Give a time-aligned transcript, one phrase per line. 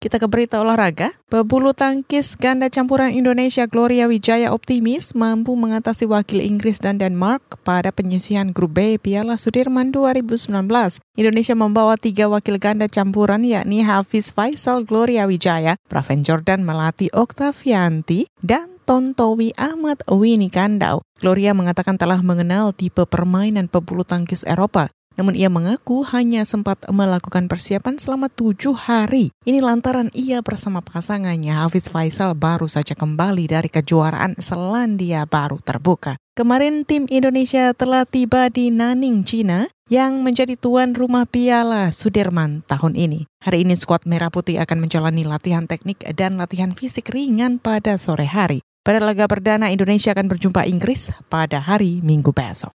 [0.00, 1.12] Kita ke berita olahraga.
[1.28, 7.92] Pebulu tangkis ganda campuran Indonesia Gloria Wijaya optimis mampu mengatasi wakil Inggris dan Denmark pada
[7.92, 10.56] penyisihan grup B Piala Sudirman 2019.
[11.20, 18.24] Indonesia membawa tiga wakil ganda campuran yakni Hafiz Faisal Gloria Wijaya, Praven Jordan Melati Oktavianti,
[18.40, 21.04] dan Tontowi Ahmad Wini Kandau.
[21.20, 24.88] Gloria mengatakan telah mengenal tipe permainan pebulu tangkis Eropa
[25.20, 29.28] namun ia mengaku hanya sempat melakukan persiapan selama tujuh hari.
[29.44, 36.16] Ini lantaran ia bersama pasangannya Hafiz Faisal baru saja kembali dari kejuaraan Selandia Baru terbuka.
[36.32, 42.96] Kemarin tim Indonesia telah tiba di Nanning, China yang menjadi tuan rumah Piala Sudirman tahun
[42.96, 43.28] ini.
[43.44, 48.24] Hari ini skuad Merah Putih akan menjalani latihan teknik dan latihan fisik ringan pada sore
[48.24, 48.64] hari.
[48.80, 52.72] Pada laga perdana Indonesia akan berjumpa Inggris pada hari Minggu besok.